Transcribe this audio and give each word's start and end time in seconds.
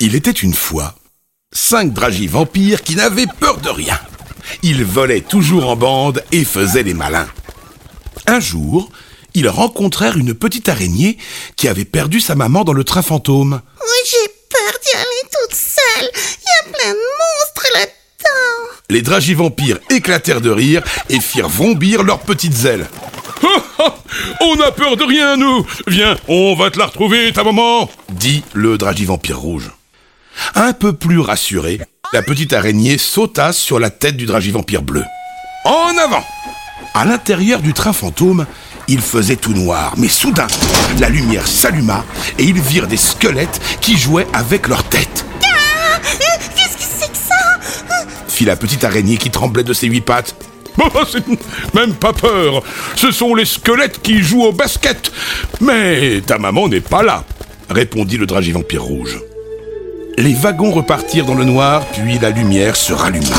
Il 0.00 0.14
était 0.14 0.30
une 0.30 0.54
fois 0.54 0.94
cinq 1.52 1.92
dragis 1.92 2.26
vampires 2.26 2.82
qui 2.82 2.96
n'avaient 2.96 3.26
peur 3.40 3.58
de 3.58 3.70
rien. 3.70 3.98
Ils 4.62 4.84
volaient 4.84 5.20
toujours 5.22 5.68
en 5.68 5.76
bande 5.76 6.22
et 6.32 6.44
faisaient 6.44 6.82
les 6.82 6.94
malins. 6.94 7.28
Un 8.26 8.40
jour, 8.40 8.90
ils 9.34 9.48
rencontrèrent 9.48 10.16
une 10.16 10.34
petite 10.34 10.68
araignée 10.68 11.16
qui 11.56 11.68
avait 11.68 11.84
perdu 11.84 12.20
sa 12.20 12.34
maman 12.34 12.64
dans 12.64 12.72
le 12.72 12.84
train 12.84 13.02
fantôme. 13.02 13.60
Oui, 13.80 14.10
j'ai 14.10 14.32
peur 14.50 14.72
d'y 14.82 14.96
aller 14.96 15.30
toute 15.32 15.56
seule. 15.56 16.10
Il 16.14 16.44
y 16.44 16.68
a 16.68 16.72
plein 16.72 16.92
de 16.92 16.98
monstres 16.98 17.66
là-dedans. 17.74 18.74
Les 18.90 19.02
dragis 19.02 19.34
vampires 19.34 19.78
éclatèrent 19.90 20.40
de 20.40 20.50
rire 20.50 20.82
et 21.08 21.20
firent 21.20 21.48
vrombir 21.48 22.02
leurs 22.02 22.20
petites 22.20 22.64
ailes. 22.64 22.88
On 24.40 24.56
n'a 24.56 24.70
peur 24.70 24.96
de 24.96 25.04
rien, 25.04 25.36
nous 25.36 25.66
Viens, 25.86 26.16
on 26.28 26.54
va 26.54 26.70
te 26.70 26.78
la 26.78 26.86
retrouver, 26.86 27.32
ta 27.32 27.44
maman 27.44 27.90
dit 28.10 28.42
le 28.52 28.78
dragi 28.78 29.04
vampire 29.04 29.38
rouge. 29.38 29.70
Un 30.54 30.72
peu 30.72 30.92
plus 30.92 31.20
rassuré, 31.20 31.80
la 32.12 32.22
petite 32.22 32.52
araignée 32.52 32.98
sauta 32.98 33.52
sur 33.52 33.78
la 33.78 33.90
tête 33.90 34.16
du 34.16 34.26
dragi 34.26 34.50
vampire 34.50 34.82
bleu. 34.82 35.04
En 35.64 35.96
avant 35.98 36.24
À 36.94 37.04
l'intérieur 37.04 37.60
du 37.60 37.72
train 37.72 37.92
fantôme, 37.92 38.46
il 38.88 39.00
faisait 39.00 39.36
tout 39.36 39.54
noir, 39.54 39.94
mais 39.96 40.08
soudain, 40.08 40.46
la 40.98 41.08
lumière 41.08 41.46
s'alluma 41.46 42.04
et 42.38 42.44
ils 42.44 42.60
virent 42.60 42.86
des 42.86 42.96
squelettes 42.98 43.60
qui 43.80 43.96
jouaient 43.96 44.26
avec 44.34 44.68
leur 44.68 44.84
tête. 44.84 45.24
Ah, 45.42 45.98
Qu'est-ce 46.02 46.76
que 46.76 46.82
c'est 47.00 47.10
que 47.10 47.16
ça? 47.16 47.60
Fit 48.28 48.44
la 48.44 48.56
petite 48.56 48.84
araignée 48.84 49.16
qui 49.16 49.30
tremblait 49.30 49.64
de 49.64 49.72
ses 49.72 49.86
huit 49.86 50.00
pattes. 50.02 50.34
C'est 51.10 51.24
même 51.74 51.94
pas 51.94 52.12
peur. 52.12 52.62
Ce 52.96 53.10
sont 53.10 53.34
les 53.34 53.44
squelettes 53.44 54.02
qui 54.02 54.22
jouent 54.22 54.44
au 54.44 54.52
basket. 54.52 55.12
Mais 55.60 56.20
ta 56.20 56.38
maman 56.38 56.68
n'est 56.68 56.80
pas 56.80 57.02
là, 57.02 57.24
répondit 57.70 58.16
le 58.16 58.26
dragi 58.26 58.52
vampire 58.52 58.82
rouge. 58.82 59.20
Les 60.16 60.34
wagons 60.34 60.70
repartirent 60.70 61.26
dans 61.26 61.34
le 61.34 61.44
noir, 61.44 61.84
puis 61.86 62.18
la 62.20 62.30
lumière 62.30 62.76
se 62.76 62.92
ralluma. 62.92 63.36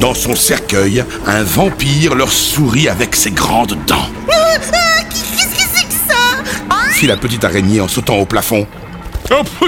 Dans 0.00 0.14
son 0.14 0.34
cercueil, 0.34 1.04
un 1.26 1.42
vampire 1.42 2.14
leur 2.14 2.32
sourit 2.32 2.88
avec 2.88 3.14
ses 3.14 3.32
grandes 3.32 3.76
dents. 3.86 4.08
Ah, 4.32 4.56
Qu'est-ce 5.10 5.54
que 5.54 5.70
c'est 5.74 5.84
que 5.86 5.92
ça? 5.92 6.90
Fit 6.92 7.06
la 7.06 7.18
petite 7.18 7.44
araignée 7.44 7.80
en 7.80 7.88
sautant 7.88 8.16
au 8.16 8.24
plafond. 8.24 8.66
Oh, 9.30 9.66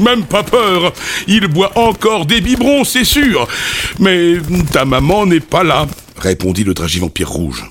même 0.00 0.24
pas 0.24 0.42
peur. 0.42 0.92
Il 1.28 1.46
boit 1.46 1.70
encore 1.76 2.26
des 2.26 2.40
biberons, 2.40 2.82
c'est 2.82 3.04
sûr. 3.04 3.46
Mais 4.00 4.38
ta 4.72 4.84
maman 4.84 5.26
n'est 5.26 5.40
pas 5.40 5.62
là, 5.62 5.86
répondit 6.16 6.64
le 6.64 6.74
dragi 6.74 6.98
vampire 6.98 7.30
rouge. 7.30 7.64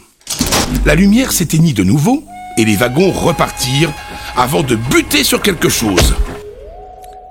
La 0.86 0.96
lumière 0.96 1.32
s'éteignit 1.32 1.76
de 1.76 1.84
nouveau 1.84 2.24
et 2.58 2.66
les 2.66 2.76
wagons 2.76 3.12
repartirent 3.12 3.92
avant 4.36 4.64
de 4.64 4.76
buter 4.76 5.24
sur 5.24 5.42
quelque 5.42 5.70
chose. 5.70 6.16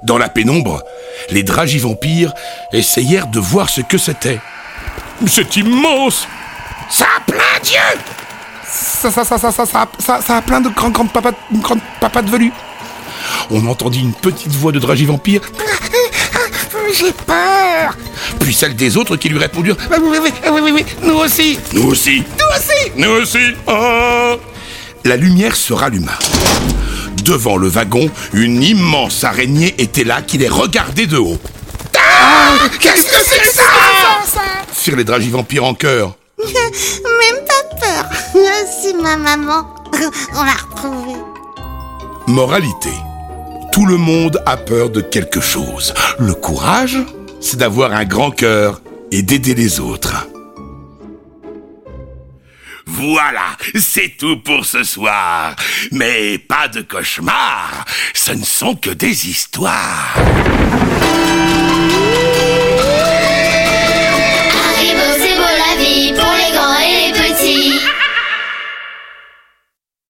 Dans 0.04 0.18
la 0.18 0.28
pénombre, 0.28 0.82
les 1.30 1.42
dragis 1.42 1.78
vampires 1.78 2.32
essayèrent 2.72 3.28
de 3.28 3.38
voir 3.38 3.68
ce 3.68 3.80
que 3.80 3.98
c'était. 3.98 4.40
C'est 5.26 5.56
immense 5.56 6.26
Ça 6.90 7.06
a 7.16 7.20
plein 7.20 7.60
d'yeux 7.62 8.00
Ça, 8.66 9.10
ça, 9.10 9.24
ça, 9.24 9.38
ça, 9.38 9.52
ça, 9.52 9.66
ça, 9.66 9.88
ça, 9.98 10.20
ça 10.20 10.36
a 10.36 10.42
plein 10.42 10.60
de 10.60 10.68
grands, 10.68 10.90
grands 10.90 11.06
papas, 11.06 11.32
grandes 11.52 11.80
papas 12.00 12.22
de 12.22 12.30
velus. 12.30 12.52
On 13.50 13.66
entendit 13.66 14.00
une 14.00 14.14
petite 14.14 14.52
voix 14.52 14.72
de 14.72 14.78
dragi 14.80 15.04
vampire, 15.04 15.42
J'ai 16.94 17.12
peur. 17.12 17.96
puis 18.40 18.52
celle 18.52 18.76
des 18.76 18.96
autres 18.96 19.16
qui 19.16 19.28
lui 19.28 19.38
répondirent 19.38 19.76
Ah 19.90 19.96
oui, 20.00 20.08
oui, 20.10 20.18
oui, 20.22 20.50
oui, 20.52 20.60
oui, 20.62 20.72
oui, 20.72 20.84
nous 21.02 21.14
aussi. 21.14 21.58
Nous 21.72 21.84
aussi 21.90 22.22
Toi 22.38 22.48
aussi. 22.56 22.92
Nous 22.96 23.10
aussi 23.10 23.38
Oh 23.66 24.36
La 25.04 25.16
lumière 25.16 25.56
se 25.56 25.72
ralluma. 25.72 26.12
Devant 27.24 27.56
le 27.56 27.68
wagon, 27.68 28.10
une 28.32 28.62
immense 28.62 29.24
araignée 29.24 29.74
était 29.78 30.04
là 30.04 30.22
qui 30.22 30.38
les 30.38 30.48
regardait 30.48 31.06
de 31.06 31.18
haut. 31.18 31.38
Qu'est-ce 32.80 33.04
que 33.06 33.24
c'est 33.24 33.38
que 33.40 33.46
ça? 33.48 33.62
Firent 34.72 34.96
les 34.96 35.04
dragis 35.04 35.30
vampires 35.30 35.64
en 35.64 35.74
chœur. 35.74 36.16
Même 36.38 37.44
pas 37.46 37.76
peur. 37.80 38.04
Ah, 38.34 38.64
C'est 38.82 38.94
ma 38.94 39.16
maman. 39.16 39.66
On 40.34 40.42
l'a 40.42 40.52
retrouvée. 40.52 41.18
Moralité. 42.26 42.90
Tout 43.72 43.86
le 43.86 43.96
monde 43.96 44.42
a 44.44 44.58
peur 44.58 44.90
de 44.90 45.00
quelque 45.00 45.40
chose. 45.40 45.94
Le 46.18 46.34
courage, 46.34 46.98
c'est 47.40 47.56
d'avoir 47.56 47.92
un 47.92 48.04
grand 48.04 48.30
cœur 48.30 48.82
et 49.10 49.22
d'aider 49.22 49.54
les 49.54 49.80
autres. 49.80 50.28
Voilà, 52.86 53.56
c'est 53.74 54.14
tout 54.18 54.36
pour 54.40 54.66
ce 54.66 54.84
soir. 54.84 55.56
Mais 55.90 56.36
pas 56.36 56.68
de 56.68 56.82
cauchemar, 56.82 57.86
ce 58.12 58.32
ne 58.32 58.44
sont 58.44 58.76
que 58.76 58.90
des 58.90 59.28
histoires. 59.30 60.16